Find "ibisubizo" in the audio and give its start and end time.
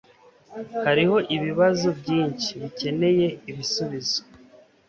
3.49-4.19